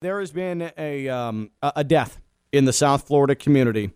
there 0.00 0.20
has 0.20 0.30
been 0.30 0.70
a 0.76 1.08
um, 1.08 1.50
a 1.62 1.84
death 1.84 2.20
in 2.52 2.64
the 2.64 2.72
South 2.72 3.06
Florida 3.06 3.34
community. 3.34 3.90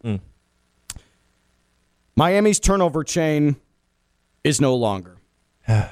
Miami's 2.17 2.61
turnover 2.61 3.05
chain 3.05 3.57
is 4.45 4.61
no 4.61 4.75
longer. 4.75 5.17
it 5.69 5.91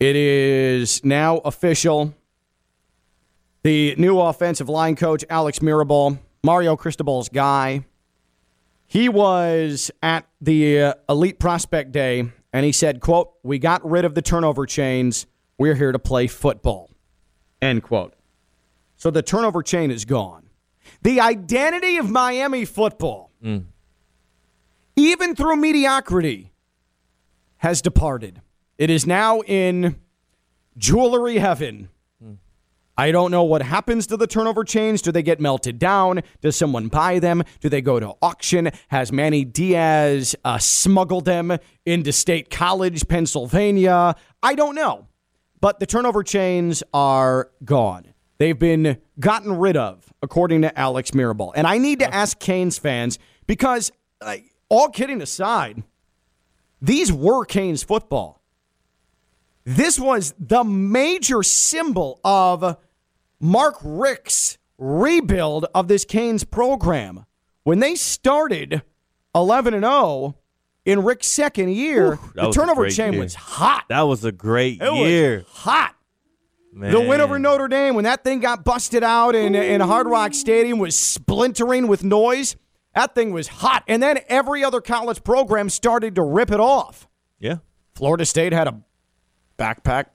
is 0.00 1.04
now 1.04 1.38
official. 1.38 2.14
The 3.62 3.94
new 3.96 4.18
offensive 4.18 4.68
line 4.68 4.96
coach, 4.96 5.24
Alex 5.30 5.60
Mirabal, 5.60 6.18
Mario 6.42 6.76
Cristobal's 6.76 7.28
guy, 7.28 7.84
he 8.86 9.08
was 9.08 9.90
at 10.02 10.26
the 10.40 10.80
uh, 10.80 10.94
Elite 11.08 11.38
Prospect 11.38 11.92
Day 11.92 12.30
and 12.52 12.66
he 12.66 12.72
said, 12.72 13.00
quote, 13.00 13.32
we 13.42 13.58
got 13.58 13.88
rid 13.88 14.04
of 14.04 14.14
the 14.14 14.22
turnover 14.22 14.66
chains. 14.66 15.26
We're 15.58 15.76
here 15.76 15.92
to 15.92 15.98
play 15.98 16.26
football, 16.26 16.90
end 17.60 17.84
quote. 17.84 18.14
So 19.02 19.10
the 19.10 19.20
turnover 19.20 19.64
chain 19.64 19.90
is 19.90 20.04
gone. 20.04 20.48
The 21.02 21.20
identity 21.20 21.96
of 21.96 22.08
Miami 22.08 22.64
football, 22.64 23.32
even 24.94 25.34
through 25.34 25.56
mediocrity, 25.56 26.52
has 27.56 27.82
departed. 27.82 28.40
It 28.78 28.90
is 28.90 29.04
now 29.04 29.40
in 29.40 29.96
jewelry 30.78 31.38
heaven. 31.38 31.88
I 32.96 33.10
don't 33.10 33.32
know 33.32 33.42
what 33.42 33.62
happens 33.62 34.06
to 34.06 34.16
the 34.16 34.28
turnover 34.28 34.62
chains. 34.62 35.02
Do 35.02 35.10
they 35.10 35.24
get 35.24 35.40
melted 35.40 35.80
down? 35.80 36.20
Does 36.40 36.54
someone 36.54 36.86
buy 36.86 37.18
them? 37.18 37.42
Do 37.58 37.68
they 37.68 37.80
go 37.80 37.98
to 37.98 38.14
auction? 38.22 38.70
Has 38.86 39.10
Manny 39.10 39.44
Diaz 39.44 40.36
uh, 40.44 40.58
smuggled 40.58 41.24
them 41.24 41.58
into 41.84 42.12
State 42.12 42.50
College, 42.50 43.08
Pennsylvania? 43.08 44.14
I 44.44 44.54
don't 44.54 44.76
know. 44.76 45.08
But 45.60 45.80
the 45.80 45.86
turnover 45.86 46.22
chains 46.22 46.84
are 46.94 47.50
gone. 47.64 48.11
They've 48.38 48.58
been 48.58 48.98
gotten 49.20 49.56
rid 49.58 49.76
of, 49.76 50.12
according 50.22 50.62
to 50.62 50.78
Alex 50.78 51.12
Mirabal. 51.12 51.52
And 51.54 51.66
I 51.66 51.78
need 51.78 52.00
to 52.00 52.12
ask 52.12 52.38
Canes 52.38 52.78
fans 52.78 53.18
because, 53.46 53.92
like, 54.24 54.52
all 54.68 54.88
kidding 54.88 55.22
aside, 55.22 55.82
these 56.80 57.12
were 57.12 57.44
Canes 57.44 57.82
football. 57.82 58.40
This 59.64 60.00
was 60.00 60.34
the 60.40 60.64
major 60.64 61.42
symbol 61.44 62.20
of 62.24 62.76
Mark 63.38 63.76
Richt's 63.84 64.58
rebuild 64.78 65.66
of 65.74 65.86
this 65.86 66.04
Canes 66.04 66.42
program. 66.42 67.26
When 67.62 67.78
they 67.78 67.94
started 67.94 68.82
11 69.36 69.74
and 69.74 69.84
0 69.84 70.36
in 70.84 71.04
Richt's 71.04 71.28
second 71.28 71.70
year, 71.70 72.18
that 72.34 72.42
the 72.46 72.50
turnover 72.50 72.88
chain 72.90 73.12
year. 73.12 73.22
was 73.22 73.34
hot. 73.36 73.84
That 73.88 74.02
was 74.02 74.24
a 74.24 74.32
great 74.32 74.82
It 74.82 74.92
year. 74.94 75.38
was 75.38 75.46
hot. 75.48 75.94
Man. 76.72 76.92
The 76.92 77.00
win 77.00 77.20
over 77.20 77.38
Notre 77.38 77.68
Dame, 77.68 77.94
when 77.94 78.04
that 78.04 78.24
thing 78.24 78.40
got 78.40 78.64
busted 78.64 79.02
out 79.04 79.34
and, 79.34 79.54
and 79.54 79.82
Hard 79.82 80.06
Rock 80.06 80.32
Stadium 80.34 80.78
was 80.78 80.98
splintering 80.98 81.86
with 81.86 82.02
noise, 82.02 82.56
that 82.94 83.14
thing 83.14 83.32
was 83.32 83.46
hot. 83.48 83.84
And 83.86 84.02
then 84.02 84.20
every 84.28 84.64
other 84.64 84.80
college 84.80 85.22
program 85.22 85.68
started 85.68 86.14
to 86.14 86.22
rip 86.22 86.50
it 86.50 86.60
off. 86.60 87.08
Yeah. 87.38 87.56
Florida 87.94 88.24
State 88.24 88.52
had 88.54 88.68
a 88.68 88.80
backpack. 89.58 90.06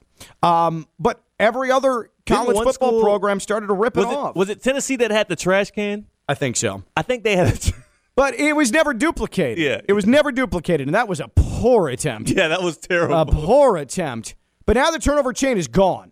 Um, 0.42 0.88
but 1.00 1.24
every 1.40 1.72
other 1.72 2.10
college 2.26 2.58
football 2.58 2.74
school- 2.74 3.02
program 3.02 3.40
started 3.40 3.68
to 3.68 3.74
rip 3.74 3.96
it 3.98 4.02
it, 4.02 4.08
off. 4.08 4.36
was 4.36 4.50
it 4.50 4.64
Tennessee 4.64 4.96
that 4.98 5.12
had 5.12 5.28
the 5.30 5.36
trash 5.36 5.70
can? 5.72 6.08
I 6.28 6.34
think 6.34 6.56
so. 6.58 6.84
I 6.96 7.04
think 7.04 7.24
they 7.24 7.36
had 7.36 7.54
a. 7.54 7.58
Tr- 7.58 7.78
But 8.16 8.34
it 8.34 8.56
was 8.56 8.72
never 8.72 8.96
duplicated. 8.96 9.64
Yeah. 9.64 9.82
It 9.88 9.94
was 9.94 10.08
never 10.08 10.32
duplicated, 10.32 10.88
and 10.88 10.96
that 10.96 11.08
was 11.08 11.20
a 11.20 11.28
poor 11.36 11.88
attempt. 11.88 12.32
yeah, 12.32 12.48
that 12.48 12.64
was 12.64 12.76
terrible. 12.80 13.14
A 13.16 13.28
poor 13.28 13.78
attempt. 13.78 14.34
But 14.66 14.76
now 14.76 14.90
the 14.90 14.98
turnover 14.98 15.34
chain 15.34 15.56
is 15.56 15.68
gone. 15.68 16.12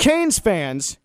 Canes 0.00 0.38
fans, 0.38 0.96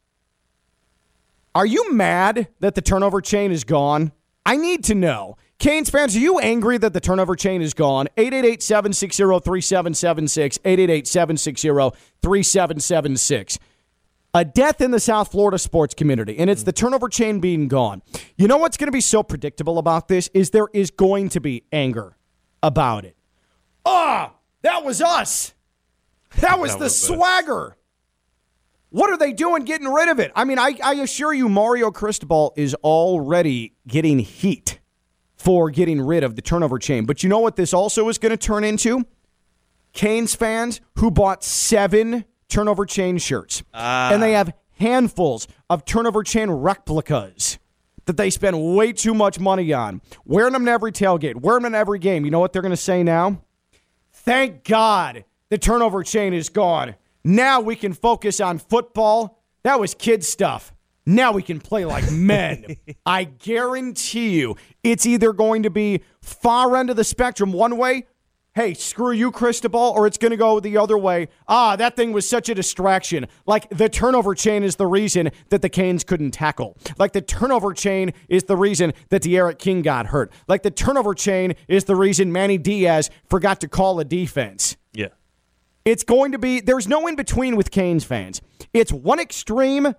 are 1.54 1.66
you 1.66 1.92
mad 1.92 2.48
that 2.62 2.76
the 2.76 2.82
turnover 2.82 3.20
chain 3.20 3.52
is 3.52 3.66
gone? 3.66 4.14
I 4.46 4.56
need 4.56 4.86
to 4.86 4.96
know. 4.96 5.36
Canes 5.60 5.90
fans, 5.90 6.16
are 6.16 6.20
you 6.20 6.40
angry 6.40 6.78
that 6.78 6.94
the 6.94 7.02
turnover 7.02 7.36
chain 7.36 7.62
is 7.62 7.74
gone? 7.74 8.08
888 8.16 8.64
760 8.64 9.24
3776. 9.42 10.60
888 10.64 11.08
760 11.08 11.68
3776. 12.22 13.60
A 14.34 14.46
death 14.46 14.80
in 14.80 14.92
the 14.92 15.00
South 15.02 15.30
Florida 15.30 15.60
sports 15.60 15.94
community, 15.94 16.38
and 16.38 16.50
it's 16.50 16.64
the 16.64 16.72
turnover 16.72 17.10
chain 17.10 17.42
being 17.42 17.68
gone. 17.68 18.02
You 18.38 18.48
know 18.48 18.58
what's 18.58 18.78
going 18.78 18.88
to 18.88 18.94
be 18.94 19.02
so 19.02 19.24
predictable 19.24 19.78
about 19.78 20.08
this 20.08 20.30
is 20.34 20.52
there 20.52 20.70
is 20.74 20.90
going 20.90 21.28
to 21.30 21.42
be 21.42 21.66
anger 21.74 22.16
about 22.64 23.04
it. 23.04 23.18
Ah, 23.86 24.36
that 24.62 24.86
was 24.86 25.02
us. 25.02 25.54
That 26.40 26.60
was 26.60 26.72
That 26.74 26.80
the 26.80 26.90
swagger. 26.90 27.76
What 28.96 29.10
are 29.10 29.18
they 29.18 29.34
doing 29.34 29.66
getting 29.66 29.90
rid 29.90 30.08
of 30.08 30.22
it? 30.22 30.32
I 30.38 30.46
mean, 30.46 30.58
I, 30.58 30.74
I 30.82 30.94
assure 30.94 31.34
you, 31.34 31.50
Mario 31.50 31.92
Cristobal 31.92 32.54
is 32.56 32.74
already 32.76 33.74
getting 33.86 34.20
heat 34.20 34.80
for 35.36 35.70
getting 35.70 36.00
rid 36.00 36.24
of 36.24 36.38
the 36.38 36.42
turnover 36.42 36.80
chain. 36.80 37.04
But 37.06 37.22
you 37.22 37.28
know 37.28 37.40
what 37.40 37.58
this 37.58 37.74
also 37.74 38.08
is 38.08 38.18
going 38.18 38.30
to 38.30 38.38
turn 38.38 38.64
into? 38.64 39.06
Canes 39.92 40.34
fans 40.34 40.80
who 41.00 41.12
bought 41.12 41.44
seven 41.44 42.24
turnover 42.48 42.86
chain 42.86 43.18
shirts. 43.18 43.64
Ah. 43.74 44.14
And 44.14 44.24
they 44.24 44.32
have 44.32 44.54
handfuls 44.80 45.50
of 45.70 45.84
turnover 45.84 46.24
chain 46.24 46.50
replicas 46.50 47.60
that 48.06 48.16
they 48.16 48.30
spend 48.30 48.78
way 48.78 48.94
too 48.94 49.14
much 49.14 49.42
money 49.42 49.74
on. 49.74 50.02
Wearing 50.24 50.54
them 50.54 50.62
in 50.62 50.70
every 50.70 50.94
tailgate, 50.94 51.36
wearing 51.36 51.64
them 51.64 51.76
in 51.76 51.80
every 51.82 52.00
game. 52.00 52.24
You 52.24 52.32
know 52.32 52.40
what 52.40 52.54
they're 52.54 52.62
going 52.62 52.70
to 52.70 52.78
say 52.78 53.04
now? 53.04 53.42
Thank 54.14 54.64
God 54.64 55.26
the 55.50 55.58
turnover 55.58 56.02
chain 56.02 56.34
is 56.34 56.48
gone. 56.48 56.96
Now 57.28 57.60
we 57.60 57.76
can 57.76 57.94
focus 57.94 58.40
on 58.40 58.60
football. 58.60 59.42
That 59.64 59.80
was 59.80 59.96
kid 59.96 60.24
stuff. 60.24 60.72
Now 61.08 61.32
we 61.32 61.42
can 61.42 61.60
play 61.60 61.84
like 61.84 62.12
men. 62.12 62.78
I 63.04 63.24
guarantee 63.24 64.40
you 64.40 64.58
it's 64.84 65.08
either 65.08 65.34
going 65.34 65.64
to 65.64 65.72
be 65.72 66.04
far 66.22 66.76
end 66.76 66.92
of 66.92 66.98
the 66.98 67.04
spectrum 67.04 67.52
one 67.52 67.78
way. 67.78 68.06
Hey, 68.54 68.76
screw 68.76 69.12
you, 69.12 69.32
Cristobal, 69.32 69.94
or 69.98 70.06
it's 70.06 70.20
going 70.20 70.32
to 70.32 70.38
go 70.38 70.60
the 70.60 70.78
other 70.78 71.00
way. 71.00 71.28
Ah, 71.48 71.76
that 71.76 71.96
thing 71.96 72.14
was 72.14 72.30
such 72.30 72.48
a 72.48 72.54
distraction. 72.54 73.26
Like 73.48 73.70
the 73.70 73.90
turnover 73.90 74.36
chain 74.36 74.64
is 74.64 74.76
the 74.76 74.86
reason 74.86 75.32
that 75.50 75.64
the 75.64 75.68
Canes 75.68 76.04
couldn't 76.04 76.32
tackle. 76.32 76.78
Like 77.00 77.14
the 77.14 77.22
turnover 77.24 77.74
chain 77.74 78.14
is 78.30 78.44
the 78.44 78.56
reason 78.56 78.94
that 79.10 79.24
D'Eriq 79.24 79.58
King 79.58 79.82
got 79.82 80.06
hurt. 80.06 80.32
Like 80.48 80.62
the 80.62 80.70
turnover 80.70 81.16
chain 81.16 81.56
is 81.68 81.86
the 81.86 81.96
reason 81.96 82.32
Manny 82.32 82.60
Diaz 82.60 83.10
forgot 83.28 83.60
to 83.62 83.68
call 83.68 84.00
a 84.00 84.06
defense. 84.06 84.78
Yeah. 84.94 85.08
It's 85.86 86.04
going 86.04 86.32
to 86.32 86.40
be, 86.40 86.60
there's 86.60 86.88
no 86.88 87.06
in 87.08 87.16
between 87.16 87.56
with 87.56 87.70
Canes 87.70 88.04
fans. 88.04 88.42
It's 88.74 88.92
one 88.92 89.20
extreme 89.20 89.94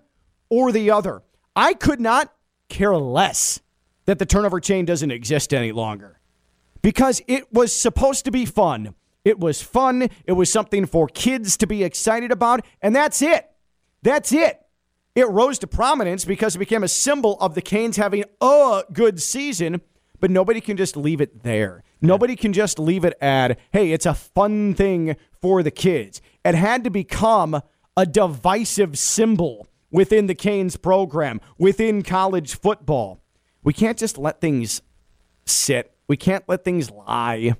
or 0.50 0.72
the 0.72 0.91
other. 0.91 1.22
I 1.54 1.74
could 1.74 2.00
not 2.00 2.34
care 2.69 2.97
less 2.97 3.60
that 4.04 4.19
the 4.19 4.26
turnover 4.26 4.60
chain 4.60 4.84
doesn't 4.84 5.10
exist 5.10 5.54
any 5.54 5.72
longer 5.72 6.20
because 6.82 7.22
it 7.28 7.52
was 7.52 7.74
supposed 7.74 8.24
to 8.24 8.30
be 8.30 8.44
fun. 8.44 8.94
It 9.24 9.38
was 9.41 9.62
fun. 9.62 10.08
It 10.24 10.32
was 10.32 10.52
something 10.52 10.86
for 10.86 11.08
kids 11.08 11.56
to 11.58 11.66
be 11.66 11.82
excited 11.82 12.30
about. 12.30 12.64
And 12.82 12.94
that's 12.94 13.22
it. 13.22 13.50
That's 14.03 14.32
it. 14.32 14.60
It 15.16 15.28
rose 15.28 15.58
to 15.60 15.66
prominence 15.66 16.24
because 16.24 16.54
it 16.54 16.58
became 16.58 16.84
a 16.84 16.88
symbol 16.88 17.38
of 17.41 17.54
the 17.54 17.62
Canes 17.62 17.97
having 17.97 18.24
a 18.41 18.82
good 18.92 19.20
season, 19.20 19.80
but 20.20 20.30
nobody 20.30 20.60
can 20.60 20.76
just 20.76 20.97
leave 20.97 21.20
it 21.20 21.42
there. 21.42 21.82
Nobody 22.00 22.36
can 22.36 22.52
just 22.52 22.78
leave 22.78 23.04
it 23.04 23.16
at, 23.20 23.58
hey, 23.72 23.92
it's 23.92 24.06
a 24.06 24.14
fun 24.14 24.74
thing 24.74 25.16
for 25.40 25.62
the 25.62 25.70
kids. 25.70 26.20
It 26.44 26.54
had 26.54 26.84
to 26.84 26.90
become 26.90 27.60
a 27.96 28.06
divisive 28.06 28.98
symbol 28.98 29.66
within 29.90 30.26
the 30.26 30.34
Canes 30.34 30.76
program, 30.76 31.40
within 31.58 32.02
college 32.02 32.58
football. 32.58 33.22
We 33.62 33.72
can't 33.72 33.98
just 33.98 34.18
let 34.18 34.40
things 34.40 34.82
sit. 35.46 35.94
We 36.06 36.16
can't 36.16 36.44
let 36.48 36.64
things 36.64 36.90
lie. 36.90 37.54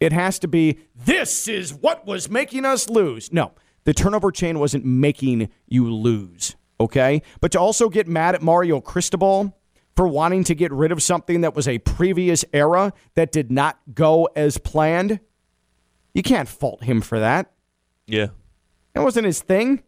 It 0.00 0.12
has 0.12 0.38
to 0.40 0.48
be, 0.48 0.78
this 0.94 1.48
is 1.48 1.74
what 1.74 2.06
was 2.06 2.30
making 2.30 2.64
us 2.64 2.88
lose. 2.88 3.32
No, 3.32 3.52
the 3.84 3.94
turnover 3.94 4.30
chain 4.30 4.58
wasn't 4.58 4.84
making 4.84 5.48
you 5.66 5.92
lose, 5.92 6.56
okay? 6.78 7.22
But 7.40 7.52
to 7.52 7.60
also 7.60 7.88
get 7.88 8.06
mad 8.06 8.34
at 8.34 8.42
Mario 8.42 8.80
Cristobal 8.80 9.56
for 9.96 10.08
wanting 10.08 10.44
to 10.44 10.54
get 10.54 10.72
rid 10.72 10.92
of 10.92 11.02
something 11.02 11.42
that 11.42 11.54
was 11.54 11.68
a 11.68 11.78
previous 11.78 12.44
era 12.52 12.92
that 13.14 13.32
did 13.32 13.50
not 13.50 13.78
go 13.94 14.28
as 14.36 14.58
planned, 14.58 15.20
you 16.12 16.22
can't 16.22 16.48
fault 16.48 16.82
him 16.82 17.00
for 17.00 17.20
that. 17.20 17.52
Yeah. 18.06 18.28
That 18.94 19.02
wasn't 19.02 19.26
his 19.26 19.40
thing. 19.40 19.82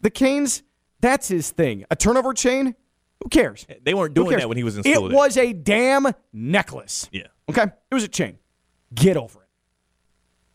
The 0.00 0.10
Canes, 0.10 0.62
that's 1.00 1.28
his 1.28 1.50
thing. 1.50 1.84
A 1.90 1.96
turnover 1.96 2.32
chain? 2.34 2.74
Who 3.22 3.28
cares? 3.30 3.66
They 3.82 3.94
weren't 3.94 4.14
doing 4.14 4.36
that 4.36 4.48
when 4.48 4.58
he 4.58 4.64
was 4.64 4.76
in 4.76 4.86
It 4.86 5.02
was 5.02 5.36
a 5.36 5.52
damn 5.52 6.06
necklace. 6.32 7.08
Yeah. 7.12 7.28
Okay? 7.48 7.62
It 7.62 7.94
was 7.94 8.04
a 8.04 8.08
chain. 8.08 8.38
Get 8.94 9.16
over 9.16 9.42
it. 9.42 9.45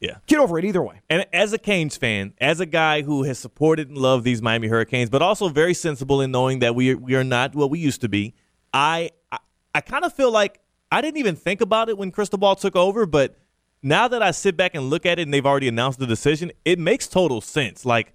Yeah. 0.02 0.18
Get 0.26 0.40
over 0.40 0.58
it 0.58 0.66
either 0.66 0.82
way. 0.82 1.02
And 1.10 1.26
as 1.32 1.54
a 1.54 1.60
Canes 1.60 1.96
fan, 1.96 2.34
as 2.42 2.60
a 2.60 2.66
guy 2.66 3.04
who 3.04 3.24
has 3.24 3.38
supported 3.38 3.88
and 3.88 3.98
loved 3.98 4.26
these 4.26 4.42
Miami 4.42 4.68
Hurricanes, 4.68 5.12
but 5.12 5.22
also 5.22 5.48
very 5.48 5.76
sensible 5.76 6.22
in 6.22 6.32
knowing 6.32 6.60
that 6.60 6.74
we 6.76 6.92
are, 6.92 6.98
we 6.98 7.16
are 7.16 7.24
not 7.24 7.54
what 7.56 7.70
we 7.70 7.80
used 7.80 8.02
to 8.02 8.10
be, 8.10 8.34
I 8.74 9.12
I, 9.32 9.38
I 9.76 9.82
kind 9.82 10.04
of 10.04 10.14
feel 10.14 10.32
like 10.32 10.60
I 10.92 11.02
didn't 11.02 11.18
even 11.18 11.36
think 11.36 11.62
about 11.62 11.88
it 11.88 11.98
when 11.98 12.12
Cristobal 12.12 12.56
took 12.56 12.76
over, 12.76 13.06
but 13.06 13.38
now 13.84 14.08
that 14.08 14.22
I 14.22 14.32
sit 14.32 14.58
back 14.58 14.76
and 14.76 14.90
look 14.90 15.06
at 15.06 15.20
it 15.20 15.24
and 15.24 15.34
they've 15.34 15.46
already 15.46 15.68
announced 15.68 16.00
the 16.00 16.08
decision, 16.08 16.52
it 16.66 16.80
makes 16.80 17.08
total 17.08 17.40
sense. 17.40 17.86
Like 17.86 18.14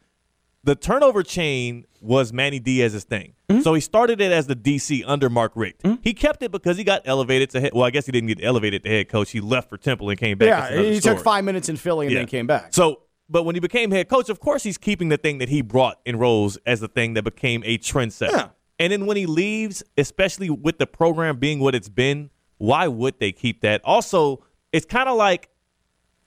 the 0.66 0.74
turnover 0.74 1.22
chain 1.22 1.86
was 2.00 2.32
Manny 2.32 2.58
Diaz's 2.58 3.04
thing. 3.04 3.34
Mm-hmm. 3.48 3.62
So 3.62 3.72
he 3.74 3.80
started 3.80 4.20
it 4.20 4.32
as 4.32 4.46
the 4.48 4.56
DC 4.56 5.02
under 5.06 5.30
Mark 5.30 5.52
Richt. 5.54 5.80
He 6.02 6.12
kept 6.12 6.42
it 6.42 6.50
because 6.50 6.76
he 6.76 6.84
got 6.84 7.02
elevated 7.04 7.50
to 7.50 7.60
head. 7.60 7.70
Well, 7.72 7.84
I 7.84 7.90
guess 7.90 8.04
he 8.06 8.12
didn't 8.12 8.26
get 8.28 8.44
elevated 8.44 8.82
to 8.84 8.90
head 8.90 9.08
coach. 9.08 9.30
He 9.30 9.40
left 9.40 9.68
for 9.68 9.76
Temple 9.78 10.10
and 10.10 10.18
came 10.18 10.36
back. 10.38 10.70
Yeah, 10.72 10.82
he 10.82 11.00
story. 11.00 11.14
took 11.16 11.24
five 11.24 11.44
minutes 11.44 11.68
in 11.68 11.76
Philly 11.76 12.06
and 12.06 12.12
Yeah. 12.12 12.20
then 12.20 12.26
came 12.26 12.46
back. 12.46 12.74
So, 12.74 13.02
but 13.28 13.44
when 13.44 13.54
he 13.54 13.60
became 13.60 13.90
head 13.92 14.08
coach, 14.08 14.28
of 14.28 14.40
course, 14.40 14.62
he's 14.64 14.76
keeping 14.78 15.08
the 15.08 15.16
thing 15.16 15.38
that 15.38 15.48
he 15.48 15.62
brought 15.62 16.00
in 16.04 16.16
Rose 16.16 16.58
as 16.66 16.80
the 16.80 16.88
thing 16.88 17.14
that 17.14 17.22
became 17.22 17.62
a 17.64 17.78
trendsetter. 17.78 18.32
Yeah. 18.32 18.48
And 18.78 18.92
then 18.92 19.06
when 19.06 19.16
he 19.16 19.26
leaves, 19.26 19.82
especially 19.96 20.50
with 20.50 20.78
the 20.78 20.86
program 20.86 21.38
being 21.38 21.60
what 21.60 21.74
it's 21.74 21.88
been, 21.88 22.30
why 22.58 22.88
would 22.88 23.18
they 23.20 23.30
keep 23.32 23.60
that? 23.62 23.80
Also, 23.84 24.44
it's 24.72 24.84
kind 24.86 25.08
of 25.08 25.16
like 25.16 25.48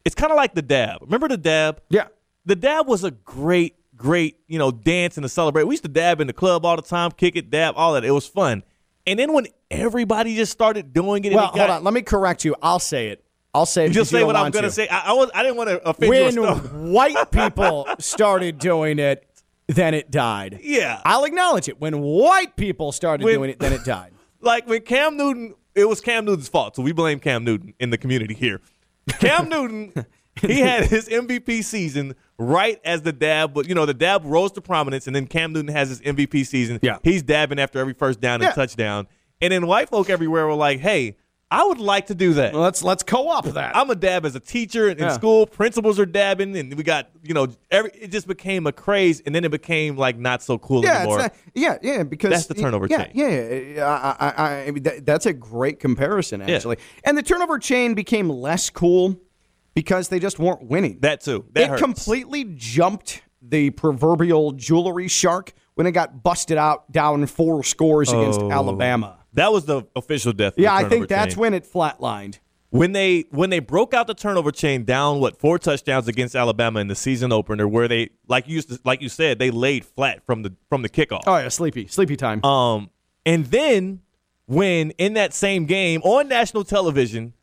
it's 0.06 0.16
kind 0.16 0.32
of 0.32 0.38
like 0.38 0.54
the 0.56 0.62
dab. 0.62 1.02
Remember 1.02 1.28
the 1.28 1.38
dab? 1.38 1.82
yeah. 1.90 2.08
The 2.46 2.56
dab 2.56 2.88
was 2.88 3.04
a 3.04 3.12
great, 3.12 3.76
great, 4.00 4.38
you 4.48 4.58
know, 4.58 4.72
dance 4.72 5.18
and 5.18 5.24
to 5.24 5.30
celebrate. 5.30 5.66
We 5.66 5.74
used 5.74 5.84
to 5.84 5.90
dab 5.90 6.20
in 6.22 6.26
the 6.28 6.34
club 6.34 6.66
all 6.66 6.76
the 6.76 6.82
time, 6.82 7.12
kick 7.12 7.36
it, 7.36 7.52
dab, 7.52 7.76
all 7.78 7.94
that. 7.94 8.04
It 8.04 8.12
was 8.12 8.26
fun. 8.26 8.64
And 9.06 9.20
then 9.20 9.34
when 9.34 9.46
everybody 9.70 10.36
just 10.36 10.52
started 10.52 10.94
doing 10.94 11.24
it, 11.26 11.34
Well, 11.34 11.46
it 11.46 11.56
got- 11.56 11.58
hold 11.58 11.70
on. 11.70 11.84
Let 11.84 11.94
me 11.94 12.02
correct 12.02 12.44
you. 12.46 12.56
I'll 12.64 12.80
say 12.80 13.10
it. 13.10 13.24
I'll 13.54 13.66
say 13.66 13.86
it. 13.88 13.92
Just 13.92 14.12
say 14.12 14.24
what 14.24 14.36
I'm 14.36 14.52
gonna 14.52 14.70
say. 14.72 14.88
I, 14.88 15.10
I 15.10 15.14
was, 15.14 15.30
I 15.34 15.42
didn't 15.44 15.58
want 15.58 15.70
to 15.70 15.88
offend 15.90 16.10
When 16.10 16.34
you. 16.36 16.46
white 16.46 17.32
people 17.32 17.88
started 18.00 18.60
doing 18.60 19.00
it, 19.00 19.26
then 19.68 19.94
it 19.96 20.10
died. 20.12 20.60
Yeah. 20.62 21.02
I'll 21.06 21.26
acknowledge 21.26 21.68
it. 21.68 21.80
When 21.82 22.00
white 22.00 22.56
people 22.56 22.92
started 22.92 23.24
When- 23.26 23.34
doing 23.36 23.50
it, 23.52 23.60
then 23.60 23.74
it 23.74 23.84
died. 23.84 24.14
like 24.42 24.68
when 24.68 24.82
Cam 24.82 25.18
Newton, 25.18 25.56
it 25.76 25.86
was 25.90 26.00
Cam 26.02 26.26
Newton's 26.26 26.48
fault, 26.50 26.76
so 26.76 26.82
we 26.84 26.92
blame 26.92 27.20
Cam 27.20 27.44
Newton 27.44 27.74
in 27.80 27.90
the 27.90 27.98
community 27.98 28.34
here. 28.36 28.62
Cam 29.20 29.50
Newton, 29.50 29.94
he 30.42 30.60
had 30.60 30.86
his 30.86 31.08
MVP 31.10 31.64
season 31.64 32.16
right 32.38 32.80
as 32.84 33.02
the 33.02 33.12
dab, 33.14 33.54
but 33.54 33.68
you 33.68 33.76
know 33.76 33.86
the 33.86 33.94
dab 33.94 34.24
rose 34.26 34.52
to 34.54 34.62
prominence, 34.62 35.08
and 35.08 35.16
then 35.16 35.28
Cam 35.28 35.54
Newton 35.54 35.74
has 35.74 35.90
his 35.90 36.02
MVP 36.02 36.46
season. 36.46 36.80
Yeah. 36.82 36.98
he's 37.04 37.24
dabbing 37.24 37.60
after 37.60 37.80
every 37.80 37.94
first 37.94 38.20
down 38.22 38.36
and 38.36 38.44
Yeah. 38.44 38.52
touchdown, 38.54 39.08
and 39.42 39.52
then 39.52 39.68
white 39.68 39.90
folk 39.90 40.10
everywhere 40.10 40.46
were 40.48 40.54
like, 40.56 40.80
"Hey, 40.80 41.18
I 41.52 41.66
would 41.66 41.80
like 41.80 42.08
to 42.08 42.16
do 42.16 42.34
that." 42.34 42.54
Let's 42.54 42.84
let's 42.84 43.02
co-op 43.04 43.46
that. 43.46 43.76
I'm 43.76 43.90
a 43.90 43.96
dab 43.96 44.26
as 44.26 44.36
a 44.36 44.40
teacher 44.40 44.88
in, 44.90 44.98
in 44.98 45.06
Yeah. 45.06 45.14
school. 45.14 45.48
Principals 45.48 46.00
are 46.00 46.06
dabbing, 46.06 46.56
and 46.56 46.74
we 46.76 46.84
got 46.84 47.10
you 47.24 47.34
know 47.34 47.48
every. 47.72 47.92
It 47.94 48.12
just 48.12 48.28
became 48.28 48.68
a 48.68 48.72
craze, 48.72 49.22
and 49.26 49.34
then 49.34 49.44
it 49.44 49.52
became 49.52 49.98
like 49.98 50.18
not 50.18 50.42
so 50.44 50.58
cool 50.60 50.84
yeah, 50.84 51.00
anymore. 51.00 51.18
not, 51.20 51.36
yeah, 51.56 51.78
yeah, 51.82 52.04
because 52.04 52.30
That's 52.32 52.46
the 52.46 52.54
turnover 52.54 52.88
yeah, 52.90 53.04
chain. 53.06 53.12
Yeah, 53.16 53.30
yeah, 53.76 54.16
I, 54.20 54.30
I, 54.30 54.52
I 54.68 54.72
mean, 54.72 54.84
that, 54.84 55.06
that's 55.06 55.26
a 55.26 55.34
great 55.34 55.80
comparison 55.80 56.42
actually. 56.42 56.78
And 57.04 57.18
the 57.18 57.24
turnover 57.24 57.58
chain 57.60 57.96
became 57.96 58.30
less 58.30 58.70
cool 58.70 59.20
because 59.74 60.10
they 60.10 60.20
just 60.20 60.40
weren't 60.40 60.64
winning. 60.64 61.00
that 61.02 61.22
too. 61.22 61.46
That 61.54 61.62
it 61.64 61.70
hurts. 61.70 61.82
completely 61.82 62.46
jumped 62.56 63.22
the 63.42 63.70
proverbial 63.72 64.52
jewelry 64.54 65.08
shark 65.08 65.54
when 65.76 65.88
it 65.88 65.92
got 65.92 66.24
busted 66.24 66.58
out 66.58 66.92
down 66.92 67.26
four 67.26 67.64
scores 67.64 68.12
against 68.12 68.40
Oh. 68.42 68.52
Alabama. 68.52 69.18
That 69.34 69.52
was 69.54 69.66
the 69.66 69.84
official 69.96 70.34
death. 70.34 70.54
Of 70.58 70.60
Yeah, 70.64 70.78
the 70.80 70.86
I 70.86 70.90
think 70.90 71.08
that's 71.08 71.36
chain. 71.36 71.42
when 71.42 71.54
it 71.54 71.64
flatlined. 71.72 72.40
when 72.72 72.92
they 72.92 73.26
when 73.32 73.50
they 73.50 73.60
broke 73.60 73.94
out 73.94 74.08
the 74.08 74.14
turnover 74.14 74.52
chain 74.52 74.84
down 74.84 75.20
what 75.20 75.40
four 75.40 75.58
touchdowns 75.58 76.08
against 76.08 76.36
Alabama 76.36 76.80
in 76.82 76.88
the 76.88 76.96
season 76.96 77.32
opener, 77.32 77.68
where 77.68 77.88
they 77.88 78.10
like 78.28 78.48
you 78.48 78.56
used 78.56 78.70
to, 78.70 78.80
like 78.84 79.02
you 79.02 79.10
said 79.10 79.40
they 79.40 79.52
laid 79.52 79.86
flat 79.86 80.26
from 80.26 80.42
the 80.44 80.54
from 80.68 80.82
the 80.82 80.90
kickoff. 80.90 81.22
Oh 81.26 81.38
yeah, 81.38 81.48
sleepy, 81.50 81.88
sleepy 81.88 82.16
time. 82.18 82.44
Um, 82.44 82.90
and 83.26 83.46
then 83.46 84.02
when 84.48 84.92
in 84.92 85.14
that 85.14 85.34
same 85.34 85.66
game 85.66 86.02
on 86.04 86.28
national 86.28 86.64
television, 86.64 87.34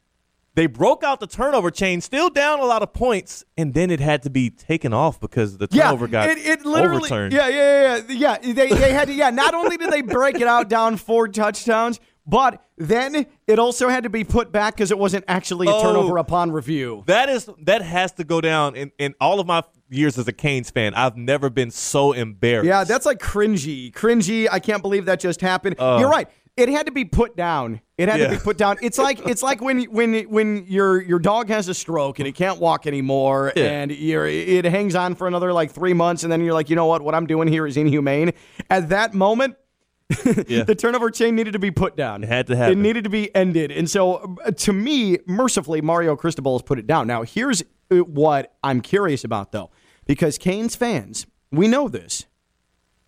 they 0.56 0.67
broke 0.67 1.05
out 1.05 1.20
the 1.20 1.26
turnover 1.26 1.70
chain, 1.70 2.00
still 2.00 2.31
down 2.31 2.61
a 2.61 2.64
lot 2.64 2.82
of 2.82 2.93
points, 2.93 3.44
and 3.58 3.75
then 3.75 3.91
it 3.91 4.00
had 4.00 4.23
to 4.23 4.31
be 4.31 4.49
taken 4.50 4.93
off 4.93 5.20
because 5.20 5.58
the 5.58 5.69
yeah, 5.70 5.85
turnover 5.85 6.08
got 6.08 6.31
it, 6.31 6.38
it 6.38 6.64
literally, 6.64 6.97
overturned. 6.97 7.32
Yeah, 7.35 7.49
yeah, 7.49 7.82
yeah, 7.82 8.03
yeah. 8.08 8.38
yeah. 8.43 8.53
They 8.55 8.69
they 8.70 8.93
had 8.93 9.06
to. 9.08 9.14
Yeah, 9.14 9.31
not 9.31 9.55
only 9.55 9.76
did 9.76 9.93
they 9.93 10.00
break 10.03 10.37
it 10.41 10.49
out 10.49 10.69
down 10.69 10.97
four 10.97 11.29
touchdowns, 11.29 12.00
but 12.26 12.62
then 12.79 13.26
it 13.47 13.58
also 13.58 13.88
had 13.88 14.03
to 14.05 14.11
be 14.11 14.25
put 14.25 14.50
back 14.50 14.75
because 14.75 14.91
it 14.91 14.99
wasn't 14.99 15.26
actually 15.29 15.69
a 15.69 15.73
Oh. 15.73 15.82
turnover 15.82 16.17
upon 16.17 16.50
review. 16.50 17.05
That 17.06 17.29
is 17.29 17.49
that 17.64 17.82
has 17.82 18.12
to 18.12 18.25
go 18.25 18.41
down 18.41 18.76
in, 18.76 18.93
in 18.99 19.14
all 19.20 19.38
of 19.41 19.47
my 19.47 19.62
years 19.91 20.17
as 20.19 20.26
a 20.26 20.32
Canes 20.32 20.70
fan. 20.70 20.94
I've 20.94 21.19
never 21.19 21.50
been 21.50 21.70
so 21.70 22.12
embarrassed. 22.12 22.67
Yeah, 22.67 22.82
that's 22.85 23.05
like 23.05 23.19
cringy, 23.19 23.93
cringy. 23.93 24.49
I 24.50 24.59
can't 24.59 24.81
believe 24.82 25.05
that 25.05 25.20
just 25.20 25.43
happened. 25.43 25.76
You're 25.79 26.09
right. 26.09 26.29
It 26.56 26.70
had 26.70 26.87
to 26.87 26.93
be 26.93 27.05
put 27.05 27.37
down. 27.37 27.82
It 27.99 28.08
had 28.08 28.19
Yeah. 28.19 28.29
to 28.29 28.32
be 28.37 28.38
put 28.43 28.56
down. 28.56 28.79
It's 28.81 28.97
like 28.99 29.26
it's 29.26 29.43
like 29.43 29.61
when 29.61 29.82
when 29.85 30.23
when 30.25 30.64
your 30.67 31.03
your 31.03 31.19
dog 31.19 31.49
has 31.49 31.69
a 31.69 31.75
stroke 31.75 32.19
and 32.19 32.26
it 32.26 32.32
can't 32.35 32.58
walk 32.58 32.87
anymore, 32.87 33.53
Yeah. 33.55 33.64
and 33.64 33.91
you're, 33.93 34.26
it 34.26 34.64
hangs 34.64 34.94
on 34.94 35.14
for 35.17 35.26
another 35.26 35.53
like 35.53 35.70
three 35.70 35.93
months, 35.93 36.23
and 36.23 36.32
then 36.32 36.41
you're 36.43 36.55
like, 36.55 36.70
you 36.70 36.76
know 36.76 36.87
what? 36.87 37.03
What 37.03 37.14
I'm 37.14 37.26
doing 37.26 37.49
here 37.49 37.67
is 37.67 37.76
inhumane. 37.76 38.32
At 38.70 38.88
that 38.88 39.12
moment, 39.12 39.56
Yeah. 40.49 40.62
the 40.62 40.75
turnover 40.75 41.11
chain 41.11 41.35
needed 41.37 41.53
to 41.53 41.58
be 41.58 41.70
put 41.70 41.94
down. 41.97 42.23
It 42.23 42.29
had 42.29 42.47
to 42.47 42.56
happen. 42.56 42.79
It 42.79 42.82
needed 42.82 43.05
to 43.05 43.11
be 43.11 43.35
ended. 43.35 43.70
And 43.70 43.91
so, 43.91 44.37
uh, 44.44 44.50
to 44.52 44.73
me, 44.73 45.19
mercifully, 45.26 45.82
Mario 45.82 46.17
Cristobal 46.17 46.55
has 46.55 46.62
put 46.62 46.79
it 46.79 46.87
down. 46.87 47.06
Now, 47.06 47.23
here's 47.23 47.62
uh, 47.91 47.97
what 47.97 48.55
I'm 48.64 48.81
curious 48.81 49.25
about, 49.25 49.52
though, 49.52 49.70
because 50.06 50.38
Canes 50.38 50.75
fans, 50.76 51.26
we 51.50 51.67
know 51.69 51.88
this, 51.88 52.25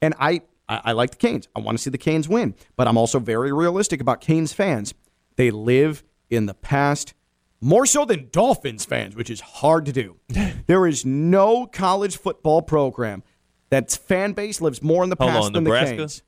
and 0.03 0.15
I, 0.19 0.43
I, 0.69 0.81
I 0.87 0.93
like 0.93 1.11
the 1.11 1.17
Canes. 1.17 1.49
I 1.55 1.61
want 1.61 1.79
to 1.79 1.83
see 1.83 1.91
the 1.91 1.99
Canes 1.99 2.29
win, 2.29 2.55
but 2.77 2.87
I'm 2.87 2.97
also 2.97 3.19
very 3.19 3.53
realistic 3.53 4.01
about 4.01 4.21
Canes 4.21 4.53
fans. 4.53 4.95
They 5.37 5.51
live 5.51 6.05
in 6.31 6.47
the 6.47 6.55
past. 6.55 7.15
More 7.61 7.87
so 7.87 8.05
than 8.05 8.29
Dolphins 8.31 8.85
fans, 8.85 9.17
which 9.17 9.31
is 9.31 9.41
hard 9.41 9.87
to 9.87 9.93
do. 9.93 10.17
there 10.67 10.87
is 10.87 11.05
no 11.05 11.67
college 11.67 12.17
football 12.17 12.63
program 12.63 13.23
that's 13.71 13.97
fan 13.97 14.33
base 14.33 14.61
lives 14.61 14.83
more 14.83 15.03
in 15.03 15.11
the 15.11 15.17
Hold 15.19 15.31
past 15.31 15.47
on, 15.47 15.53
than 15.53 15.65
Nebraska? 15.65 15.91
the 15.91 15.97
Canes. 15.97 16.23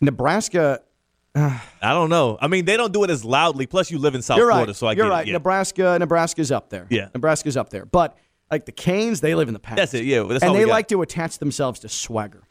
Nebraska, 0.00 0.82
I 1.34 1.60
don't 1.82 2.10
know. 2.10 2.38
I 2.40 2.46
mean, 2.46 2.64
they 2.64 2.76
don't 2.76 2.92
do 2.92 3.04
it 3.04 3.10
as 3.10 3.24
loudly. 3.24 3.66
Plus, 3.66 3.90
you 3.90 3.98
live 3.98 4.14
in 4.14 4.22
South 4.22 4.38
You're 4.38 4.50
Florida, 4.50 4.74
so 4.74 4.86
I 4.86 4.94
get 4.94 5.00
it. 5.00 5.04
You're 5.04 5.10
right. 5.10 5.26
it. 5.26 5.28
Yeah. 5.28 5.32
Nebraska, 5.34 5.98
Nebraska's 5.98 6.52
up 6.52 6.70
there. 6.70 6.86
Yeah. 6.90 7.08
Nebraska's 7.14 7.56
up 7.56 7.70
there. 7.70 7.84
But 7.84 8.16
like 8.50 8.66
the 8.66 8.72
Canes, 8.72 9.20
they 9.20 9.34
live 9.34 9.48
in 9.48 9.54
the 9.54 9.60
past. 9.60 9.76
That's 9.76 9.94
it, 9.94 10.04
yeah, 10.04 10.22
that's 10.22 10.44
all 10.44 10.50
and 10.50 10.58
they 10.58 10.64
like 10.64 10.88
to 10.88 11.02
attach 11.02 11.38
themselves 11.38 11.80
to 11.80 11.88
swagger. 11.88 12.44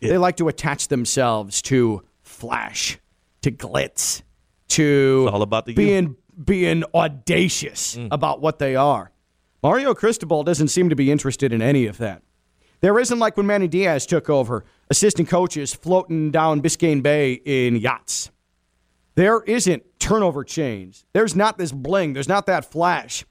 Yeah. 0.00 0.10
They 0.10 0.18
like 0.18 0.36
to 0.36 0.48
attach 0.48 0.88
themselves 0.88 1.62
to 1.62 2.02
flash, 2.22 2.98
to 3.42 3.50
glitz, 3.50 4.22
to 4.68 5.24
It's 5.26 5.34
all 5.34 5.42
about 5.42 5.66
the 5.66 5.74
being 5.74 6.16
being 6.42 6.84
audacious 6.94 7.96
mm. 7.96 8.08
about 8.10 8.40
what 8.40 8.58
they 8.58 8.76
are. 8.76 9.10
Mario 9.62 9.94
Cristobal 9.94 10.44
doesn't 10.44 10.68
seem 10.68 10.90
to 10.90 10.96
be 10.96 11.10
interested 11.10 11.52
in 11.52 11.62
any 11.62 11.86
of 11.86 11.98
that. 11.98 12.22
There 12.80 12.98
isn't 12.98 13.18
like 13.18 13.36
when 13.36 13.46
Manny 13.46 13.68
Diaz 13.68 14.06
took 14.06 14.28
over, 14.28 14.64
assistant 14.90 15.28
coaches 15.28 15.74
floating 15.74 16.30
down 16.30 16.60
Biscayne 16.60 17.02
Bay 17.02 17.32
in 17.32 17.76
yachts. 17.76 18.30
There 19.14 19.42
isn't 19.42 19.82
turnover 19.98 20.44
chains. 20.44 21.06
There's 21.14 21.34
not 21.34 21.56
this 21.56 21.72
bling. 21.72 22.12
There's 22.12 22.28
not 22.28 22.46
that 22.46 22.70
flash. 22.70 23.24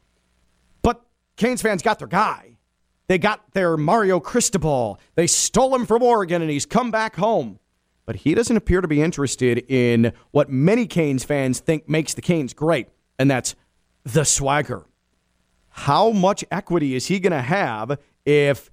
But 0.81 1.05
Canes 1.37 1.61
fans 1.61 1.83
got 1.83 1.99
their 1.99 2.07
guy. 2.07 2.54
They 3.07 3.17
got 3.17 3.51
their 3.53 3.77
Mario 3.77 4.19
Cristobal. 4.19 4.99
They 5.15 5.27
stole 5.27 5.75
him 5.75 5.85
from 5.85 6.01
Oregon 6.01 6.41
and 6.41 6.49
he's 6.49 6.65
come 6.65 6.91
back 6.91 7.15
home. 7.15 7.59
But 8.05 8.17
he 8.17 8.35
doesn't 8.35 8.55
appear 8.55 8.81
to 8.81 8.87
be 8.87 9.01
interested 9.01 9.65
in 9.67 10.13
what 10.31 10.49
many 10.49 10.85
Canes 10.85 11.23
fans 11.23 11.59
think 11.59 11.89
makes 11.89 12.13
the 12.13 12.21
Canes 12.21 12.53
great, 12.53 12.87
and 13.17 13.29
that's 13.31 13.55
the 14.03 14.23
swagger. 14.23 14.85
How 15.69 16.11
much 16.11 16.45
equity 16.51 16.95
is 16.95 17.07
he 17.07 17.19
going 17.19 17.31
to 17.31 17.41
have 17.41 17.97
if 18.23 18.69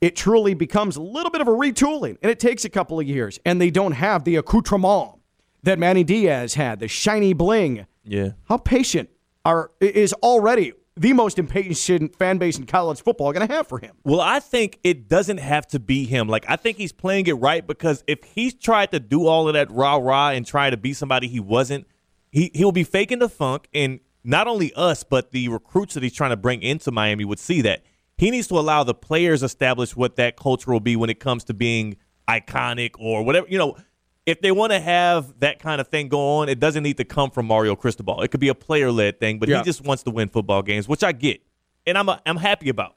it 0.00 0.14
truly 0.14 0.54
becomes 0.54 0.96
a 0.96 1.02
little 1.02 1.30
bit 1.30 1.40
of 1.40 1.48
a 1.48 1.52
retooling 1.52 2.16
and 2.22 2.30
it 2.30 2.38
takes 2.38 2.64
a 2.64 2.68
couple 2.68 3.00
of 3.00 3.06
years 3.06 3.40
and 3.44 3.60
they 3.60 3.70
don't 3.70 3.92
have 3.92 4.24
the 4.24 4.36
accoutrement 4.36 5.18
that 5.62 5.78
Manny 5.78 6.04
Diaz 6.04 6.54
had, 6.54 6.80
the 6.80 6.88
shiny 6.88 7.32
bling? 7.32 7.86
yeah. 8.04 8.30
How 8.44 8.58
patient 8.58 9.10
are 9.44 9.70
is 9.80 10.12
already 10.14 10.72
the 11.00 11.14
most 11.14 11.38
impatient 11.38 12.14
fan 12.14 12.36
base 12.36 12.58
in 12.58 12.66
college 12.66 13.02
football 13.02 13.32
going 13.32 13.46
to 13.46 13.52
have 13.52 13.66
for 13.66 13.78
him? 13.78 13.96
Well, 14.04 14.20
I 14.20 14.38
think 14.38 14.78
it 14.84 15.08
doesn't 15.08 15.38
have 15.38 15.66
to 15.68 15.80
be 15.80 16.04
him. 16.04 16.28
Like, 16.28 16.44
I 16.46 16.56
think 16.56 16.76
he's 16.76 16.92
playing 16.92 17.26
it 17.26 17.32
right 17.32 17.66
because 17.66 18.04
if 18.06 18.22
he's 18.22 18.52
tried 18.52 18.90
to 18.92 19.00
do 19.00 19.26
all 19.26 19.48
of 19.48 19.54
that 19.54 19.70
rah 19.70 19.96
rah 19.96 20.28
and 20.28 20.46
try 20.46 20.68
to 20.68 20.76
be 20.76 20.92
somebody 20.92 21.26
he 21.26 21.40
wasn't, 21.40 21.86
he 22.30 22.50
he'll 22.52 22.70
be 22.70 22.84
faking 22.84 23.18
the 23.18 23.30
funk, 23.30 23.66
and 23.72 24.00
not 24.22 24.46
only 24.46 24.74
us, 24.74 25.02
but 25.02 25.32
the 25.32 25.48
recruits 25.48 25.94
that 25.94 26.02
he's 26.02 26.12
trying 26.12 26.30
to 26.30 26.36
bring 26.36 26.60
into 26.60 26.92
Miami 26.92 27.24
would 27.24 27.38
see 27.38 27.62
that. 27.62 27.82
He 28.18 28.30
needs 28.30 28.48
to 28.48 28.58
allow 28.58 28.84
the 28.84 28.92
players 28.92 29.42
establish 29.42 29.96
what 29.96 30.16
that 30.16 30.36
culture 30.36 30.70
will 30.70 30.80
be 30.80 30.96
when 30.96 31.08
it 31.08 31.18
comes 31.18 31.44
to 31.44 31.54
being 31.54 31.96
iconic 32.28 32.90
or 32.98 33.24
whatever. 33.24 33.48
You 33.48 33.56
know, 33.56 33.78
if 34.26 34.40
they 34.40 34.52
want 34.52 34.72
to 34.72 34.78
have 34.80 35.40
that 35.40 35.58
kind 35.58 35.80
of 35.80 35.88
thing 35.88 36.08
go 36.08 36.38
on, 36.38 36.48
it 36.48 36.60
doesn't 36.60 36.82
need 36.82 36.98
to 36.98 37.04
come 37.04 37.30
from 37.30 37.46
Mario 37.46 37.74
Cristobal. 37.74 38.22
It 38.22 38.28
could 38.30 38.40
be 38.40 38.48
a 38.48 38.54
player 38.54 38.92
led 38.92 39.18
thing, 39.18 39.38
but 39.38 39.48
Yeah. 39.48 39.58
he 39.58 39.64
just 39.64 39.82
wants 39.84 40.02
to 40.04 40.10
win 40.10 40.28
football 40.28 40.62
games, 40.62 40.86
which 40.88 41.02
I 41.02 41.12
get, 41.12 41.40
and 41.86 41.96
I'm 41.98 42.08
I'm 42.26 42.36
happy 42.36 42.68
about. 42.68 42.96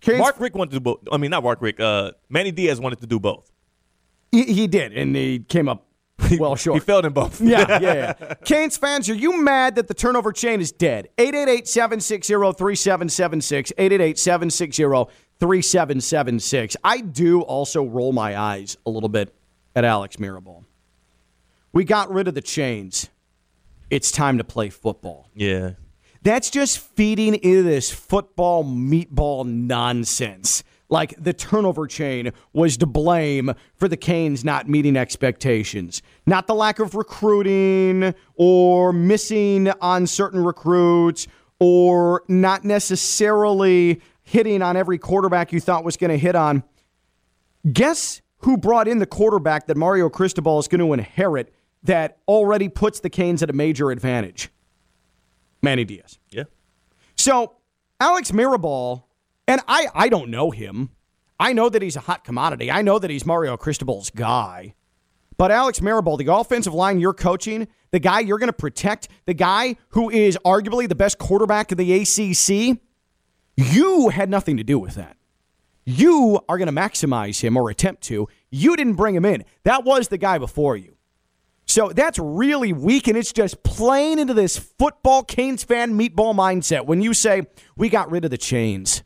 Canes, 0.00 0.18
Mark 0.18 0.38
Richt 0.38 0.54
wanted 0.54 0.70
to 0.72 0.76
do 0.76 0.80
both. 0.80 0.98
I 1.10 1.16
mean, 1.16 1.30
not 1.30 1.42
Mark 1.42 1.60
Richt. 1.62 1.80
Uh, 1.80 2.12
Manny 2.28 2.50
Diaz 2.52 2.78
wanted 2.80 3.00
to 3.00 3.06
do 3.06 3.18
both. 3.18 3.50
he, 4.30 4.42
he 4.44 4.66
did, 4.66 4.92
and 4.96 5.16
he 5.16 5.38
came 5.40 5.68
up 5.68 5.86
well 6.38 6.54
short. 6.56 6.74
He 6.76 6.80
failed 6.80 7.04
in 7.06 7.12
both. 7.12 7.40
yeah, 7.40 7.78
yeah, 7.80 8.14
yeah. 8.20 8.34
Canes 8.44 8.76
fans, 8.76 9.08
are 9.10 9.14
you 9.14 9.42
mad 9.42 9.74
that 9.76 9.88
the 9.88 9.94
turnover 9.94 10.32
chain 10.32 10.60
is 10.60 10.70
dead? 10.72 11.08
888 11.18 11.66
760 11.68 12.32
3776. 12.56 13.72
3776. 15.38 16.76
I 16.84 17.00
do 17.00 17.42
also 17.42 17.84
roll 17.84 18.12
my 18.12 18.38
eyes 18.38 18.76
a 18.86 18.90
little 18.90 19.08
bit 19.10 19.34
at 19.76 19.84
Alex 19.84 20.16
Mirabal. 20.16 20.64
We 21.72 21.84
got 21.84 22.10
rid 22.10 22.26
of 22.26 22.34
the 22.34 22.40
chains. 22.40 23.10
It's 23.90 24.10
time 24.10 24.38
to 24.38 24.44
play 24.44 24.70
football. 24.70 25.28
Yeah. 25.36 25.72
That's 26.22 26.50
just 26.50 26.80
feeding 26.80 27.34
into 27.34 27.62
this 27.62 27.92
football 27.92 28.64
meatball 28.64 29.46
nonsense. 29.46 30.64
Like 30.88 31.14
the 31.22 31.32
turnover 31.32 31.86
chain 31.86 32.32
was 32.52 32.76
to 32.78 32.86
blame 32.86 33.52
for 33.74 33.86
the 33.86 33.96
Canes 33.96 34.44
not 34.44 34.68
meeting 34.68 34.96
expectations, 34.96 36.00
not 36.26 36.46
the 36.46 36.54
lack 36.54 36.78
of 36.78 36.94
recruiting 36.94 38.14
or 38.36 38.92
missing 38.92 39.68
on 39.80 40.06
certain 40.06 40.42
recruits 40.42 41.26
or 41.60 42.22
not 42.28 42.64
necessarily 42.64 44.00
hitting 44.22 44.62
on 44.62 44.76
every 44.76 44.98
quarterback 44.98 45.52
you 45.52 45.60
thought 45.60 45.84
was 45.84 45.96
going 45.96 46.10
to 46.10 46.18
hit 46.18 46.34
on. 46.34 46.62
Guess 47.70 48.22
who 48.38 48.56
brought 48.56 48.88
in 48.88 48.98
the 48.98 49.06
quarterback 49.06 49.66
that 49.66 49.76
Mario 49.76 50.08
Cristobal 50.08 50.58
is 50.58 50.68
going 50.68 50.80
to 50.80 50.92
inherit 50.92 51.52
that 51.82 52.18
already 52.28 52.68
puts 52.68 53.00
the 53.00 53.10
Canes 53.10 53.42
at 53.42 53.50
a 53.50 53.52
major 53.52 53.90
advantage? 53.90 54.50
Manny 55.62 55.84
Diaz. 55.84 56.18
Yeah. 56.30 56.44
So 57.16 57.56
Alex 58.00 58.30
Mirabal, 58.30 59.04
and 59.48 59.60
I, 59.66 59.88
I 59.94 60.08
don't 60.08 60.30
know 60.30 60.50
him. 60.50 60.90
I 61.38 61.52
know 61.52 61.68
that 61.68 61.82
he's 61.82 61.96
a 61.96 62.00
hot 62.00 62.24
commodity. 62.24 62.70
I 62.70 62.82
know 62.82 62.98
that 62.98 63.10
he's 63.10 63.26
Mario 63.26 63.56
Cristobal's 63.56 64.10
guy. 64.10 64.74
But 65.36 65.50
Alex 65.50 65.80
Mirabal, 65.80 66.18
the 66.18 66.32
offensive 66.32 66.72
line 66.72 66.98
you're 66.98 67.12
coaching, 67.12 67.68
the 67.90 67.98
guy 67.98 68.20
you're 68.20 68.38
going 68.38 68.48
to 68.48 68.54
protect, 68.54 69.08
the 69.26 69.34
guy 69.34 69.76
who 69.90 70.08
is 70.08 70.38
arguably 70.46 70.88
the 70.88 70.94
best 70.94 71.18
quarterback 71.18 71.72
in 71.72 71.78
the 71.78 71.92
ACC, 71.92 72.78
you 73.56 74.08
had 74.08 74.30
nothing 74.30 74.56
to 74.56 74.64
do 74.64 74.78
with 74.78 74.94
that. 74.94 75.16
You 75.86 76.40
are 76.48 76.58
going 76.58 76.66
to 76.66 76.78
maximize 76.78 77.40
him 77.40 77.56
or 77.56 77.70
attempt 77.70 78.02
to. 78.04 78.28
You 78.50 78.76
didn't 78.76 78.94
bring 78.94 79.14
him 79.14 79.24
in. 79.24 79.44
That 79.62 79.84
was 79.84 80.08
the 80.08 80.18
guy 80.18 80.36
before 80.38 80.76
you. 80.76 80.96
So 81.64 81.90
that's 81.90 82.18
really 82.18 82.72
weak, 82.72 83.08
and 83.08 83.16
it's 83.16 83.32
just 83.32 83.62
playing 83.62 84.18
into 84.18 84.34
this 84.34 84.56
football 84.56 85.22
Canes 85.22 85.64
fan 85.64 85.98
meatball 85.98 86.34
mindset 86.34 86.86
when 86.86 87.00
you 87.02 87.14
say, 87.14 87.42
We 87.76 87.88
got 87.88 88.10
rid 88.10 88.24
of 88.24 88.30
the 88.30 88.38
chains. 88.38 89.02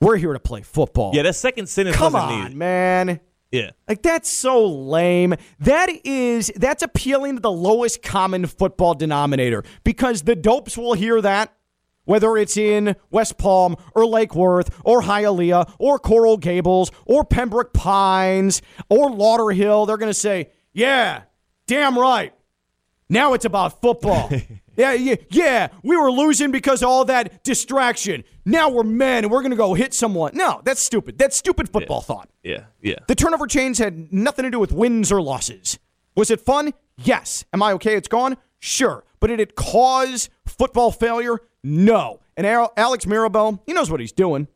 We're 0.00 0.16
here 0.16 0.32
to 0.32 0.40
play 0.40 0.62
football. 0.62 1.12
Yeah, 1.14 1.22
that 1.22 1.36
second 1.36 1.68
sentence 1.68 1.96
Come 1.96 2.16
on, 2.16 2.42
needed. 2.42 2.56
man. 2.56 3.20
Yeah. 3.52 3.70
Like 3.86 4.02
that's 4.02 4.30
so 4.30 4.66
lame. 4.66 5.34
That 5.60 5.90
is 6.04 6.50
that's 6.56 6.82
appealing 6.82 7.36
to 7.36 7.40
the 7.40 7.52
lowest 7.52 8.02
common 8.02 8.46
football 8.46 8.94
denominator 8.94 9.62
because 9.84 10.22
the 10.22 10.34
dopes 10.34 10.76
will 10.76 10.94
hear 10.94 11.20
that 11.20 11.54
whether 12.04 12.36
it's 12.36 12.56
in 12.56 12.96
West 13.10 13.38
Palm 13.38 13.76
or 13.94 14.06
Lake 14.06 14.34
Worth 14.34 14.80
or 14.84 15.02
Hialeah 15.02 15.72
or 15.78 15.98
Coral 15.98 16.36
Gables 16.36 16.90
or 17.04 17.24
Pembroke 17.24 17.72
Pines 17.72 18.62
or 18.88 19.10
Lauderhill, 19.10 19.86
they're 19.86 19.96
going 19.96 20.10
to 20.10 20.14
say, 20.14 20.50
"Yeah, 20.72 21.22
damn 21.66 21.98
right. 21.98 22.34
Now 23.08 23.34
it's 23.34 23.44
about 23.44 23.80
football." 23.80 24.30
yeah, 24.76 24.92
yeah, 24.92 25.16
yeah, 25.30 25.68
we 25.82 25.96
were 25.96 26.10
losing 26.10 26.50
because 26.50 26.82
of 26.82 26.88
all 26.88 27.04
that 27.06 27.44
distraction. 27.44 28.24
Now 28.44 28.70
we're 28.70 28.82
men 28.82 29.24
and 29.24 29.32
we're 29.32 29.42
going 29.42 29.50
to 29.50 29.56
go 29.56 29.74
hit 29.74 29.94
someone. 29.94 30.32
No, 30.34 30.60
that's 30.64 30.80
stupid. 30.80 31.18
That's 31.18 31.36
stupid 31.36 31.68
football 31.68 32.00
thought. 32.00 32.28
Yeah. 32.42 32.64
Yeah. 32.80 32.96
The 33.06 33.14
turnover 33.14 33.46
chains 33.46 33.78
had 33.78 34.12
nothing 34.12 34.44
to 34.44 34.50
do 34.50 34.58
with 34.58 34.72
wins 34.72 35.12
or 35.12 35.22
losses. 35.22 35.78
Was 36.16 36.30
it 36.30 36.40
fun? 36.40 36.72
Yes. 36.98 37.44
Am 37.52 37.62
I 37.62 37.72
okay? 37.72 37.96
It's 37.96 38.08
gone? 38.08 38.36
Sure. 38.58 39.04
But 39.20 39.28
did 39.28 39.40
it 39.40 39.54
cause 39.54 40.28
football 40.52 40.90
failure? 40.92 41.38
No. 41.62 42.20
And 42.36 42.46
Al- 42.46 42.72
Alex 42.76 43.04
Mirabal, 43.04 43.60
he 43.66 43.72
knows 43.72 43.90
what 43.90 44.00
he's 44.00 44.12
doing, 44.12 44.48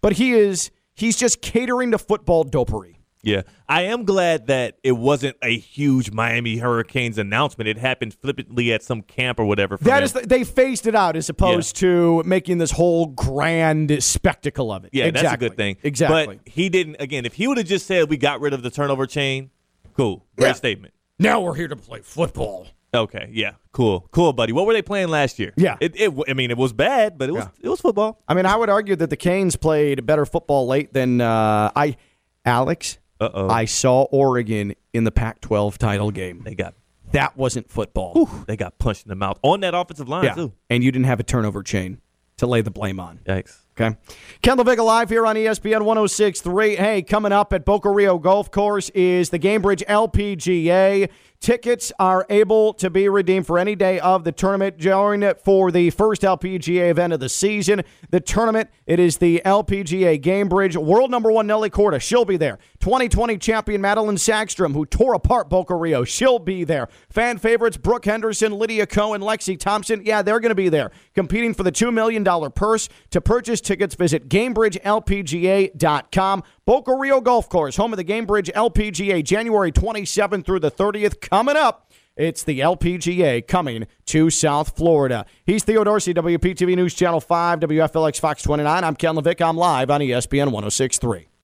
but 0.00 0.14
he 0.14 0.32
is 0.32 0.70
he's 0.94 1.16
just 1.16 1.40
catering 1.42 1.90
to 1.92 1.98
football 1.98 2.44
dopery. 2.44 2.96
Yeah. 3.22 3.42
I 3.68 3.82
am 3.82 4.04
glad 4.06 4.46
that 4.46 4.78
it 4.82 4.92
wasn't 4.92 5.36
a 5.42 5.56
huge 5.58 6.10
Miami 6.10 6.56
Hurricanes 6.56 7.18
announcement. 7.18 7.68
It 7.68 7.76
happened 7.76 8.14
flippantly 8.14 8.72
at 8.72 8.82
some 8.82 9.02
camp 9.02 9.38
or 9.38 9.44
whatever. 9.44 9.76
for 9.76 9.84
That 9.84 9.98
him. 9.98 10.04
is, 10.04 10.12
the, 10.14 10.20
they 10.22 10.42
phased 10.42 10.86
it 10.86 10.94
out 10.94 11.16
as 11.16 11.28
opposed 11.28 11.76
to 11.76 12.22
making 12.24 12.56
this 12.58 12.70
whole 12.70 13.06
grand 13.08 14.02
spectacle 14.02 14.72
of 14.72 14.86
it. 14.86 14.90
Yeah, 14.94 15.04
exactly. 15.04 15.22
that's 15.28 15.34
a 15.34 15.48
good 15.50 15.56
thing. 15.58 15.76
Exactly. 15.82 16.40
But 16.42 16.48
he 16.50 16.70
didn't. 16.70 16.96
Again, 16.98 17.26
if 17.26 17.34
he 17.34 17.46
would 17.46 17.58
have 17.58 17.66
just 17.66 17.86
said 17.86 18.08
we 18.08 18.16
got 18.16 18.40
rid 18.40 18.54
of 18.54 18.62
the 18.62 18.70
turnover 18.70 19.06
chain, 19.06 19.50
cool, 19.94 20.24
great 20.38 20.48
Yeah. 20.48 20.52
statement. 20.54 20.94
now 21.18 21.40
we're 21.42 21.54
here 21.56 21.68
to 21.68 21.76
play 21.76 22.00
football. 22.00 22.68
Okay, 22.92 23.30
yeah, 23.32 23.52
cool, 23.72 24.08
cool, 24.10 24.32
buddy. 24.32 24.52
What 24.52 24.66
were 24.66 24.72
they 24.72 24.82
playing 24.82 25.08
last 25.08 25.38
year? 25.38 25.52
Yeah. 25.56 25.76
it. 25.80 25.92
it 25.94 26.12
I 26.28 26.34
mean, 26.34 26.50
it 26.50 26.56
was 26.56 26.72
bad, 26.72 27.18
but 27.18 27.28
it 27.28 27.32
was 27.32 27.46
it 27.60 27.68
was 27.68 27.80
football. 27.80 28.20
I 28.26 28.34
mean, 28.34 28.46
I 28.46 28.56
would 28.56 28.68
argue 28.68 28.96
that 28.96 29.10
the 29.10 29.16
Canes 29.16 29.54
played 29.56 30.04
better 30.06 30.26
football 30.26 30.66
late 30.66 30.92
than 30.92 31.20
uh, 31.20 31.70
I. 31.76 31.96
Alex, 32.44 32.98
Uh-oh. 33.20 33.48
I 33.48 33.66
saw 33.66 34.04
Oregon 34.04 34.74
in 34.92 35.04
the 35.04 35.10
Pac-12 35.10 35.76
title 35.76 36.10
game. 36.10 36.42
They 36.42 36.54
got 36.54 36.74
That 37.12 37.36
wasn't 37.36 37.70
football. 37.70 38.14
whew, 38.14 38.44
they 38.46 38.56
got 38.56 38.78
punched 38.78 39.04
in 39.04 39.10
the 39.10 39.14
mouth 39.14 39.38
on 39.42 39.60
that 39.60 39.74
offensive 39.74 40.08
line 40.08 40.24
yeah, 40.24 40.34
too. 40.34 40.52
and 40.70 40.82
you 40.82 40.90
didn't 40.90 41.04
have 41.06 41.20
a 41.20 41.22
turnover 41.22 41.62
chain 41.62 42.00
to 42.38 42.46
lay 42.46 42.62
the 42.62 42.70
blame 42.70 42.98
on. 42.98 43.20
Yikes. 43.26 43.58
Okay. 43.80 43.96
Kendall 44.42 44.64
Vega 44.64 44.82
live 44.82 45.08
here 45.08 45.26
on 45.26 45.36
ESPN 45.36 45.82
1063. 45.82 46.76
Hey, 46.76 47.02
coming 47.02 47.32
up 47.32 47.52
at 47.54 47.64
Boca 47.64 47.90
Rio 47.90 48.18
Golf 48.18 48.50
Course 48.50 48.90
is 48.90 49.30
the 49.30 49.38
Gainbridge 49.38 49.82
LPGA. 49.86 51.08
Tickets 51.40 51.90
are 51.98 52.26
able 52.28 52.74
to 52.74 52.90
be 52.90 53.08
redeemed 53.08 53.46
for 53.46 53.58
any 53.58 53.74
day 53.74 53.98
of 53.98 54.24
the 54.24 54.32
tournament. 54.32 54.76
Join 54.76 55.22
it 55.22 55.40
for 55.40 55.70
the 55.70 55.88
first 55.88 56.20
LPGA 56.20 56.90
event 56.90 57.14
of 57.14 57.20
the 57.20 57.30
season. 57.30 57.80
The 58.10 58.20
tournament, 58.20 58.68
it 58.84 59.00
is 59.00 59.16
the 59.16 59.40
LPGA 59.46 60.20
Gainbridge. 60.20 60.76
World 60.76 61.10
number 61.10 61.32
one 61.32 61.46
Nelly 61.46 61.70
Korda, 61.70 61.98
she'll 61.98 62.26
be 62.26 62.36
there. 62.36 62.58
2020 62.80 63.38
champion 63.38 63.80
Madelene 63.80 64.18
Sagström, 64.18 64.74
who 64.74 64.84
tore 64.84 65.14
apart 65.14 65.48
Boca 65.48 65.74
Rio, 65.74 66.04
she'll 66.04 66.38
be 66.38 66.62
there. 66.62 66.88
Fan 67.08 67.38
favorites 67.38 67.78
Brooke 67.78 68.04
Henderson, 68.04 68.52
Lydia 68.52 68.86
Cohen, 68.86 69.22
Lexi 69.22 69.58
Thompson, 69.58 70.02
yeah, 70.04 70.20
they're 70.20 70.40
going 70.40 70.50
to 70.50 70.54
be 70.54 70.68
there. 70.68 70.90
Competing 71.14 71.54
for 71.54 71.62
the 71.62 71.72
$2 71.72 71.90
million 71.90 72.22
purse. 72.50 72.90
To 73.12 73.20
purchase 73.22 73.62
tickets, 73.70 73.94
visit 73.94 74.28
GainbridgeLPGA.com. 74.28 76.42
Boca 76.66 76.92
Rio 76.92 77.20
Golf 77.20 77.48
Course, 77.48 77.76
home 77.76 77.92
of 77.92 77.98
the 77.98 78.04
Gainbridge 78.04 78.50
LPGA, 78.52 79.22
January 79.22 79.70
27th 79.70 80.44
through 80.44 80.58
the 80.58 80.72
30th. 80.72 81.20
Coming 81.20 81.56
up, 81.56 81.88
it's 82.16 82.42
the 82.42 82.58
LPGA 82.58 83.46
coming 83.46 83.86
to 84.06 84.28
South 84.28 84.76
Florida. 84.76 85.24
He's 85.44 85.62
Theo 85.62 85.84
Dorsey, 85.84 86.12
WPTV 86.12 86.74
News 86.74 86.94
Channel 86.94 87.20
5, 87.20 87.60
WFLX 87.60 88.18
Fox 88.18 88.42
29. 88.42 88.82
I'm 88.82 88.96
Ken 88.96 89.14
Levick. 89.14 89.40
I'm 89.40 89.56
live 89.56 89.88
on 89.88 90.00
ESPN 90.00 90.50
1063. 90.50 91.29